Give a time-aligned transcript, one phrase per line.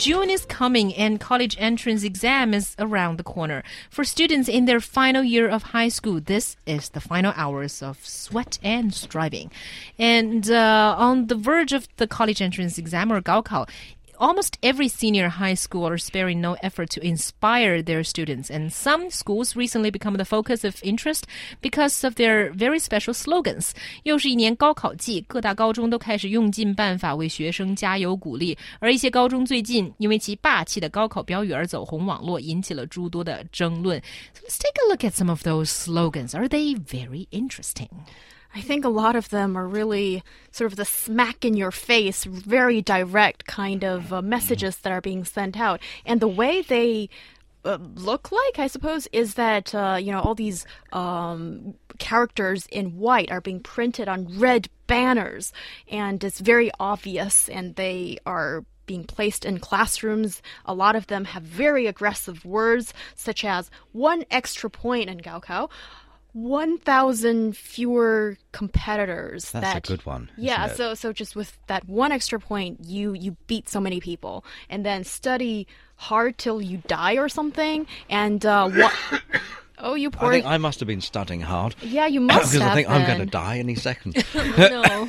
[0.00, 3.62] June is coming and college entrance exam is around the corner.
[3.90, 8.02] For students in their final year of high school, this is the final hours of
[8.02, 9.50] sweat and striving.
[9.98, 13.68] And uh, on the verge of the college entrance exam or Gaokao,
[14.19, 19.09] almost every senior high school are sparing no effort to inspire their students, and some
[19.09, 21.25] schools recently become the focus of interest
[21.61, 23.71] because of their very special slogans.
[24.03, 34.01] 又是一年高考季，各大高中都开始用尽办法为学生加油鼓励，而一些高中最近因为其霸气的高考标语而走红网络，引起了诸多的争论。
[34.33, 36.33] So let's take a look at some of those slogans.
[36.33, 37.89] Are they very interesting?
[38.54, 42.24] I think a lot of them are really sort of the smack in your face,
[42.24, 45.80] very direct kind of uh, messages that are being sent out.
[46.04, 47.10] And the way they
[47.64, 52.98] uh, look like, I suppose, is that, uh, you know, all these um, characters in
[52.98, 55.52] white are being printed on red banners.
[55.88, 60.42] And it's very obvious, and they are being placed in classrooms.
[60.66, 65.70] A lot of them have very aggressive words, such as one extra point in Gaokao.
[66.32, 69.50] 1,000 fewer competitors.
[69.50, 70.30] That's that, a good one.
[70.36, 74.44] Yeah, so so just with that one extra point, you you beat so many people,
[74.68, 77.86] and then study hard till you die or something.
[78.08, 78.94] And uh, what?
[79.78, 82.72] oh, you I think I must have been studying hard yeah, you must because have
[82.72, 84.24] I think I'm going to die any second.
[84.58, 85.06] no.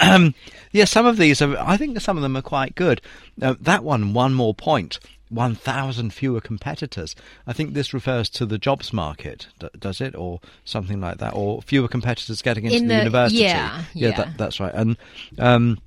[0.00, 0.34] um,
[0.72, 1.56] yeah, some of these are.
[1.58, 3.00] I think some of them are quite good.
[3.40, 4.98] Uh, that one, one more point.
[5.30, 7.14] 1,000 fewer competitors.
[7.46, 9.48] I think this refers to the jobs market,
[9.78, 10.14] does it?
[10.14, 11.34] Or something like that?
[11.34, 13.42] Or fewer competitors getting into In the, the- university?
[13.42, 14.16] yeah, yeah, yeah.
[14.16, 14.72] That, that's right.
[14.74, 14.96] And
[15.38, 15.78] um,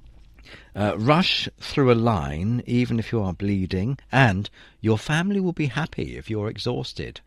[0.75, 5.67] uh, rush through a line, even if you are bleeding, and your family will be
[5.67, 7.21] happy if you're exhausted.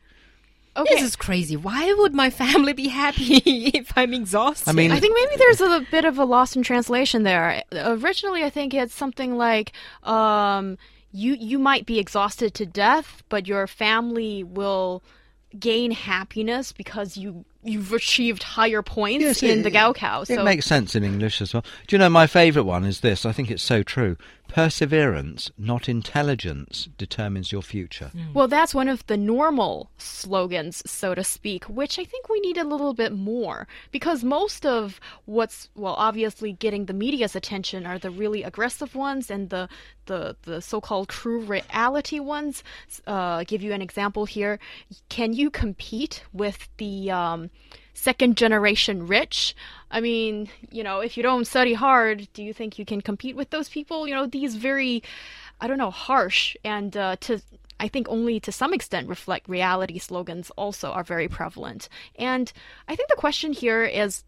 [0.77, 0.93] Okay.
[0.97, 1.57] This is crazy.
[1.57, 4.69] Why would my family be happy if I'm exhausted?
[4.69, 7.63] I mean- I think maybe there's a bit of a loss in translation there.
[7.73, 9.71] Originally, I think it's something like
[10.03, 10.77] um,
[11.15, 15.03] you you might be exhausted to death, but your family will
[15.59, 20.29] gain happiness because you you've achieved higher points Yes, in it- the Gaokao.
[20.29, 21.65] It makes sense in English as well.
[21.87, 23.25] Do you know my favourite one is this?
[23.25, 24.17] I think it's so true.
[24.49, 28.13] Perseverance, not intelligence, determines your future.
[28.35, 32.57] Well, that's one of the normal slogans, so to speak, which I think we need
[32.57, 37.99] a little bit more because most of what's well, obviously getting the media's attention are
[37.99, 39.69] the really aggressive ones and the
[40.07, 42.63] the the so-called true reality ones.
[43.07, 44.61] Uh, give you an example here.
[45.09, 47.51] Can you compete with the um,
[47.95, 49.57] second generation rich?
[49.91, 53.37] I mean, you know, if you don't study hard, do you think you can compete
[53.37, 54.07] with those people?
[54.07, 55.03] You know, these very,
[55.61, 57.41] I don't know, harsh and uh, to
[57.81, 61.89] I think only to some extent reflect reality slogans also are very prevalent.
[62.17, 62.53] And
[62.89, 64.25] I think the question here is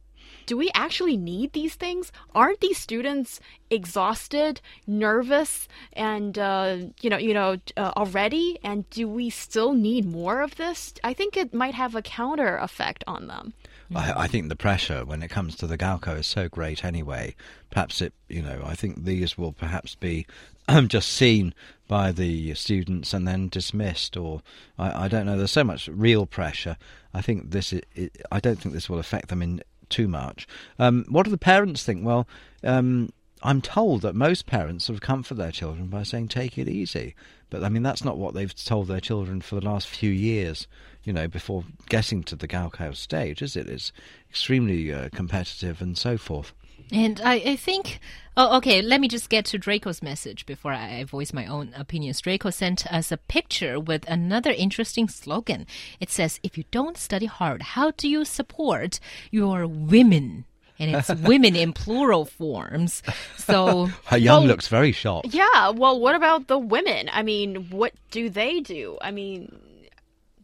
[0.46, 2.12] do we actually need these things?
[2.34, 8.58] Aren't these students exhausted, nervous, and uh, you know, you know, uh, already?
[8.62, 10.94] And do we still need more of this?
[11.02, 13.54] I think it might have a counter effect on them.
[13.94, 17.34] I, I think the pressure when it comes to the Gaokao is so great anyway.
[17.70, 20.26] Perhaps it, you know, I think these will perhaps be
[20.86, 21.54] just seen
[21.88, 24.42] by the students and then dismissed, or
[24.78, 25.36] I, I don't know.
[25.36, 26.76] There's so much real pressure.
[27.14, 30.46] I think this, i it, I don't think this will affect them in too much.
[30.78, 32.04] Um, what do the parents think?
[32.04, 32.26] Well,
[32.64, 33.10] um,
[33.42, 37.14] I'm told that most parents sort of comfort their children by saying take it easy.
[37.50, 40.66] But I mean that's not what they've told their children for the last few years,
[41.04, 43.68] you know, before getting to the Gaokao stage, is it?
[43.68, 43.92] It's
[44.28, 46.52] extremely uh, competitive and so forth.
[46.92, 47.98] And I, I think,
[48.36, 52.20] oh, okay, let me just get to Draco's message before I voice my own opinions.
[52.20, 55.66] Draco sent us a picture with another interesting slogan.
[56.00, 60.44] It says, If you don't study hard, how do you support your women?
[60.78, 63.02] And it's women in plural forms.
[63.36, 65.28] So, He Yang Well- looks very shocked.
[65.34, 67.08] Yeah, well, what about the women?
[67.12, 68.98] I mean, what do they do?
[69.00, 69.58] I mean,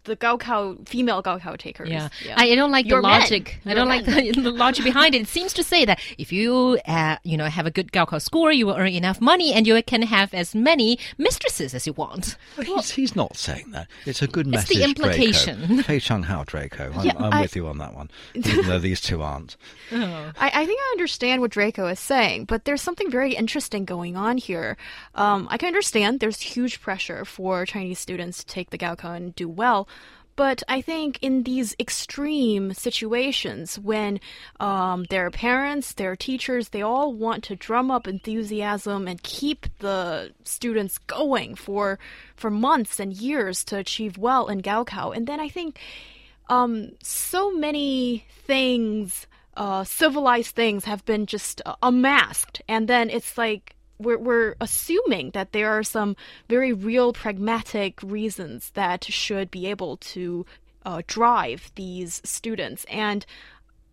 [0.05, 1.89] the Gaokao, female Gaokao takers.
[1.89, 3.21] Yeah, I, I don't like Your the men.
[3.21, 3.61] logic.
[3.65, 5.23] I don't like the, the logic behind it.
[5.23, 8.53] It seems to say that if you, uh, you know, have a good Gaokao score,
[8.53, 12.37] you will earn enough money, and you can have as many mistresses as you want.
[12.57, 13.89] But he's, he's not saying that.
[14.07, 14.77] It's a good It's message.
[14.79, 15.59] the implication.
[15.67, 15.83] Draco.
[15.87, 16.93] Fei Chung Hao Draco.
[16.95, 19.57] I'm, Yeah, I'm I- with you on that one, even though these two aren't.
[19.93, 24.17] I, I think I understand what Draco is saying, but there's something very interesting going
[24.17, 24.77] on here.
[25.15, 29.35] Um, I can understand there's huge pressure for Chinese students to take the Gaokao and
[29.35, 29.89] do well,
[30.35, 34.19] But I think in these extreme situations, when
[34.61, 40.33] um, their parents, their teachers, they all want to drum up enthusiasm and keep the
[40.45, 41.99] students going for
[42.35, 45.79] for months and years to achieve well in Gaokao, and then I think
[46.49, 49.27] um, so many things,
[49.57, 55.31] uh, civilized things, have been just uh, unmasked, and then it's like we're, we're assuming
[55.31, 56.17] that there are some
[56.49, 60.47] very real pragmatic reasons that should be able to
[60.85, 62.85] uh, drive these students.
[62.91, 63.25] And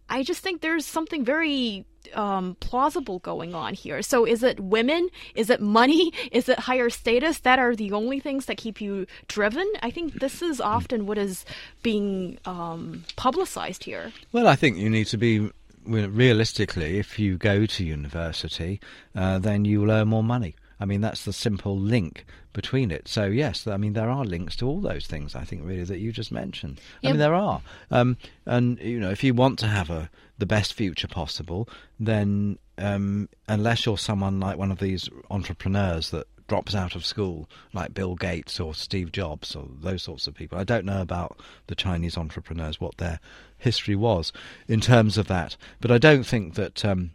[0.10, 4.02] I just think there's something very um, plausible going on here.
[4.02, 5.10] So, is it women?
[5.36, 6.12] Is it money?
[6.32, 7.40] Is it higher status?
[7.40, 9.72] That are the only things that keep you driven?
[9.82, 11.46] I think this is often what is
[11.84, 14.12] being um, publicized here.
[14.32, 15.52] Well, I think you need to be
[15.90, 18.80] realistically, if you go to university,
[19.16, 20.56] uh, then you will earn more money.
[20.80, 23.08] I mean, that's the simple link between it.
[23.08, 26.00] So, yes, I mean, there are links to all those things, I think, really, that
[26.00, 26.80] you just mentioned.
[27.04, 27.62] I mean, there are.
[27.92, 31.68] Um, and, you know, if you want to have a the best future possible,
[32.00, 37.48] then um, unless you're someone like one of these entrepreneurs that drops out of school,
[37.72, 40.58] like Bill Gates or Steve Jobs or those sorts of people.
[40.58, 43.20] I don't know about the Chinese entrepreneurs, what their
[43.58, 44.34] history was
[44.68, 47.12] in terms of that, but I don't think that um,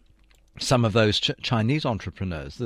[0.59, 2.63] some of those ch- Chinese entrepreneurs,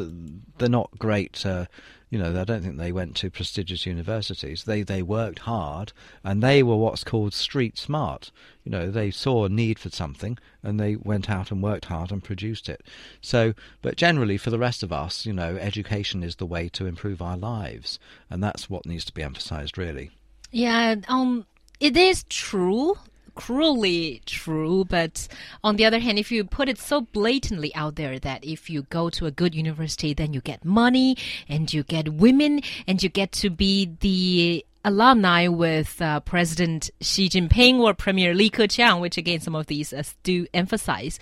[0.59, 1.45] they're not great.
[1.45, 1.67] Uh,
[2.11, 4.65] you know, I don't think they went to prestigious universities.
[4.65, 5.93] They they worked hard,
[6.25, 8.31] and they were what's called street smart.
[8.65, 12.11] You know, they saw a need for something, and they went out and worked hard
[12.11, 12.83] and produced it.
[13.21, 13.53] So,
[13.83, 17.21] but generally, for the rest of us, you know, education is the way to improve
[17.21, 17.99] our lives,
[18.31, 20.11] and that's what needs to be emphasised, really.
[20.51, 21.45] Yeah, um,
[21.79, 22.97] it is true
[23.39, 25.29] cruelly true, but
[25.63, 28.83] on the other hand, if you put it so blatantly out there that if you
[28.91, 31.17] go to a good university, then you get money
[31.49, 37.29] and you get women and you get to be the alumni with uh, President Xi
[37.29, 41.21] Jinping or Premier Li Keqiang, which again some of these uh, do emphasize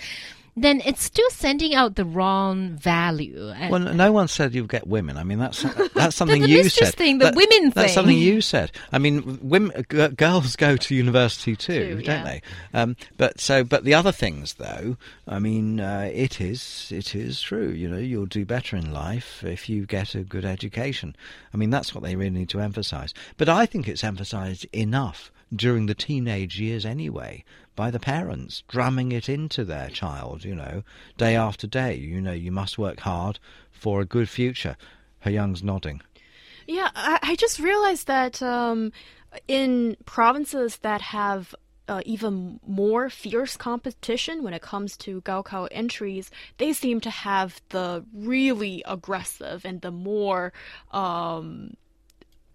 [0.58, 3.52] then it's still sending out the wrong value.
[3.70, 5.18] Well, no one said you get women.
[5.18, 5.62] I mean, that's
[5.92, 6.94] that's something the, the you said.
[6.94, 7.82] Thing, the that, women that's thing.
[7.82, 8.72] That's something you said.
[8.90, 12.24] I mean, women, g- girls go to university too, too don't yeah.
[12.24, 12.42] they?
[12.72, 14.96] Um, but so, but the other things, though,
[15.28, 17.68] I mean, uh, it is it is true.
[17.68, 21.14] You know, you'll do better in life if you get a good education.
[21.52, 23.12] I mean, that's what they really need to emphasise.
[23.36, 27.44] But I think it's emphasised enough during the teenage years anyway
[27.76, 30.82] by the parents, drumming it into their child, you know,
[31.16, 31.94] day after day.
[31.94, 33.38] You know, you must work hard
[33.70, 34.76] for a good future.
[35.22, 36.00] He Yang's nodding.
[36.66, 38.92] Yeah, I, I just realized that um,
[39.46, 41.54] in provinces that have
[41.88, 47.60] uh, even more fierce competition when it comes to Gaokao entries, they seem to have
[47.68, 50.52] the really aggressive and the more
[50.90, 51.74] um,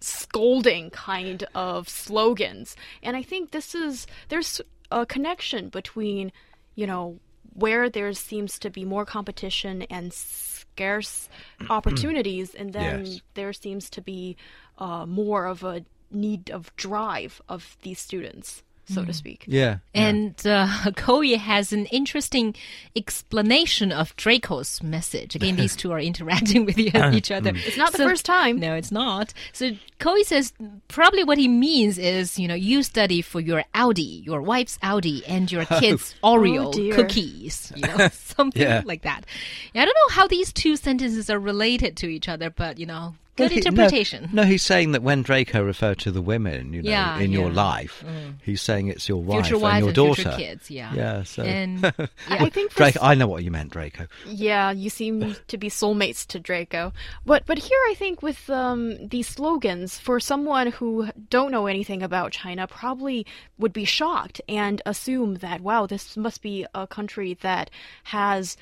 [0.02, 2.76] scolding kind of slogans.
[3.02, 4.60] And I think this is there's
[4.92, 6.32] a connection between,
[6.76, 7.20] you know,
[7.54, 11.30] where there seems to be more competition and scarce
[11.70, 13.22] opportunities, and then yes.
[13.34, 14.38] there seems to be
[14.78, 19.16] uh, more of a need of drive of these students so to mm.
[19.16, 19.46] speak.
[19.48, 19.78] Yeah.
[19.94, 22.56] And uh, Koyi has an interesting
[22.96, 25.36] explanation of Draco's message.
[25.36, 27.52] Again, these two are interacting with ah, each other.
[27.52, 27.68] Mm.
[27.68, 28.60] It's not the So- first time.
[28.60, 29.34] No, it's not.
[29.54, 30.54] So Koei says
[30.88, 35.24] probably what he means is, you know, you study for your Audi, your wife's Audi,
[35.26, 37.72] and your kids' oh, Oreo Oh, cookies.
[37.76, 38.82] You know, something Yeah.
[38.86, 39.26] like that.
[39.74, 42.86] Yeah, I don't know how these two sentences are related to each other, but you
[42.86, 43.16] know,
[43.50, 44.30] good Well, he- no- interpretation.
[44.34, 47.50] No, he's saying that when Draco referred to the women, you know, Yeah, in your
[47.50, 47.54] yeah.
[47.56, 48.04] life,
[48.44, 50.22] he's saying it's your wife Future and your and daughter.
[50.24, 50.94] future kids, yeah.
[50.94, 51.24] Yeah.
[51.24, 52.08] So And yeah.
[52.30, 54.08] I think for Draco, I know what you meant, Draco.
[54.28, 56.94] Yeah, you seem to be soulmates to Draco.
[57.26, 62.02] But but here I think with um, these slogans, for someone who don't know anything
[62.04, 63.26] about China, probably
[63.58, 67.70] would be shocked and assume that wow, this must be a country that
[68.06, 68.58] has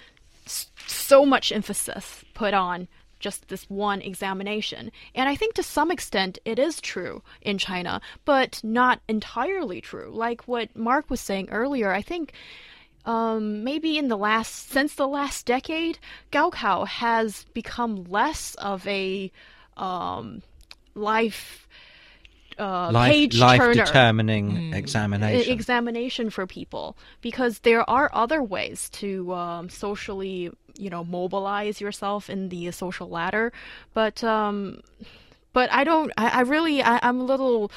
[0.88, 2.88] so much emphasis put on
[3.20, 4.92] just this one examination.
[5.14, 10.12] And I think to some extent it is true in China, but not entirely true.
[10.14, 12.34] Like what Mark was saying earlier, I think
[13.06, 16.00] um, maybe in the last since the last decade,
[16.32, 19.32] Gaokao has become less of a
[19.78, 20.42] um,
[20.96, 21.68] life
[22.60, 25.54] uh, Life, page life turner determining e- examination.
[25.54, 32.30] examination for people because there are other ways to um, socially, you know, mobilize yourself
[32.30, 33.52] in the social ladder.
[33.94, 34.82] But um,
[35.54, 36.12] but I don't.
[36.18, 36.82] I, I really.
[36.84, 37.72] I, I'm a little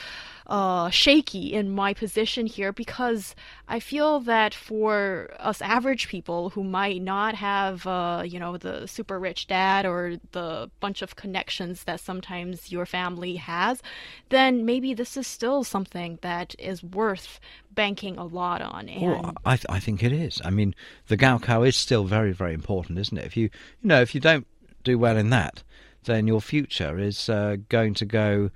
[0.53, 3.35] uh, shaky in my position here because
[3.69, 8.87] I feel that for us average people who might not have, uh, you know, the
[8.87, 13.83] super rich dad or the bunch of connections that sometimes your family has,
[14.29, 17.41] then maybe this is still something that is worth
[17.71, 18.91] banking a lot on.
[18.91, 20.43] And Well, I, th- I think it is.
[20.45, 20.75] I mean,
[21.07, 23.25] the Gaokao is still very, very important, isn't it?
[23.25, 24.47] If you, you know, if you don't
[24.85, 25.63] do well in that,
[26.05, 28.51] then your future is uh, going to go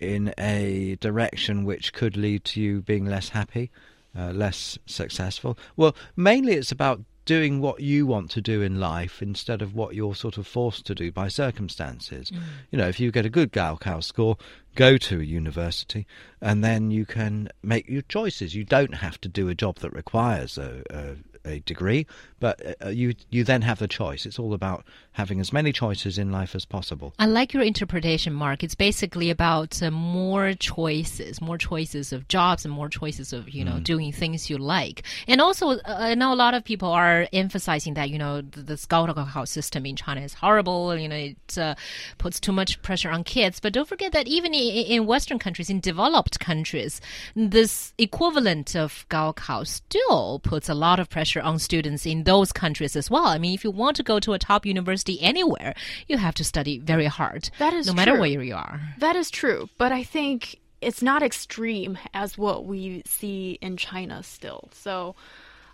[0.00, 3.70] in a direction which could lead to you being less happy,
[4.16, 5.58] uh, less successful.
[5.76, 9.94] Well, mainly it's about doing what you want to do in life instead of what
[9.94, 12.32] you're sort of forced to do by circumstances.
[12.70, 14.38] You know, if you get a good Gaokao score,
[14.76, 16.06] go to a university,
[16.40, 18.54] and then you can make your choices.
[18.54, 21.16] You don't have to do a job that requires a, a,
[21.48, 22.06] a degree,
[22.40, 24.26] but uh, you you then have the choice.
[24.26, 27.14] It's all about having as many choices in life as possible.
[27.18, 28.62] I like your interpretation, Mark.
[28.62, 33.64] It's basically about uh, more choices, more choices of jobs, and more choices of you
[33.64, 35.02] know doing things you like.
[35.26, 38.62] And also, uh, I know a lot of people are emphasizing that you know the,
[38.62, 40.96] the Gaokao system in China is horrible.
[40.96, 41.74] You know, it uh,
[42.18, 43.60] puts too much pressure on kids.
[43.60, 47.00] But don't forget that even in, in Western countries, in developed countries,
[47.34, 52.96] this equivalent of Gaokao still puts a lot of pressure on students in those countries
[52.96, 53.26] as well.
[53.26, 55.74] I mean, if you want to go to a top university anywhere,
[56.06, 57.50] you have to study very hard.
[57.58, 58.20] That is no matter true.
[58.20, 58.80] where you are.
[58.98, 64.22] That is true, but I think it's not extreme as what we see in China
[64.22, 64.68] still.
[64.72, 65.16] So,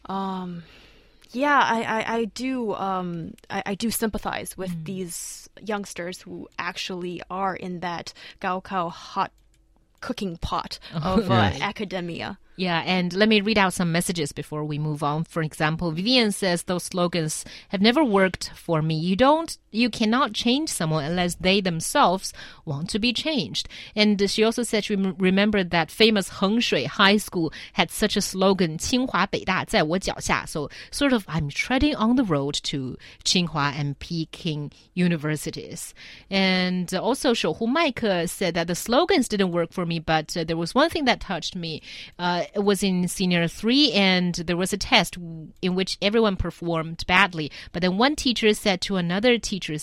[0.06, 0.62] um,
[1.33, 7.23] yeah, I, I, I do um, I, I do sympathize with these youngsters who actually
[7.30, 9.33] are in that Gaokao hot
[10.00, 11.61] cooking pot of uh, Right.
[11.61, 12.38] academia.
[12.60, 15.24] Yeah, and let me read out some messages before we move on.
[15.24, 18.96] For example, Vivian says those slogans have never worked for me.
[18.96, 22.34] You don't, you cannot change someone unless they themselves
[22.65, 23.70] want to be changed.
[23.96, 28.22] And she also said she rem- remembered that famous Hengshui High School had such a
[28.22, 30.46] slogan, 清华北大在我脚下.
[30.46, 35.94] So sort of, I'm treading on the road to Tsinghua and Peking universities.
[36.29, 40.58] And also, Shouhu Mike said that the slogans didn't work for me, but uh, there
[40.58, 41.82] was one thing that touched me.
[42.18, 45.17] Uh, it was in senior three, and there was a test
[45.63, 47.51] in which everyone performed badly.
[47.73, 49.77] But then one teacher said to another teacher,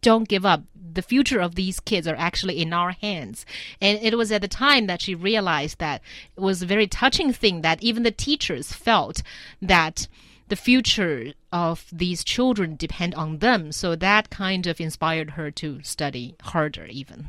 [0.00, 0.62] don't give up.
[0.74, 3.44] The future of these kids are actually in our hands.
[3.80, 6.00] And it was at the time that she realized that
[6.36, 9.22] it was a very touching thing that even the teachers felt
[9.60, 10.08] that
[10.48, 13.72] the future of these children depend on them.
[13.72, 17.28] So that kind of inspired her to study harder even.